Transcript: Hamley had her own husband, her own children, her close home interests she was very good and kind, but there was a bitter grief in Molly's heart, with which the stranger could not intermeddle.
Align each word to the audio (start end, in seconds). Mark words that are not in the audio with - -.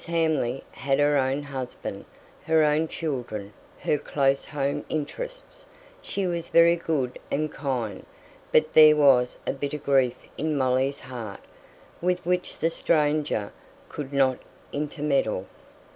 Hamley 0.07 0.63
had 0.71 0.97
her 0.97 1.15
own 1.15 1.43
husband, 1.43 2.05
her 2.45 2.63
own 2.63 2.87
children, 2.87 3.53
her 3.81 3.99
close 3.99 4.45
home 4.45 4.83
interests 4.89 5.63
she 6.01 6.25
was 6.25 6.47
very 6.47 6.75
good 6.75 7.19
and 7.29 7.51
kind, 7.51 8.03
but 8.51 8.73
there 8.73 8.95
was 8.95 9.37
a 9.45 9.53
bitter 9.53 9.77
grief 9.77 10.15
in 10.39 10.57
Molly's 10.57 11.01
heart, 11.01 11.41
with 12.01 12.25
which 12.25 12.57
the 12.57 12.71
stranger 12.71 13.53
could 13.89 14.11
not 14.11 14.39
intermeddle. 14.73 15.45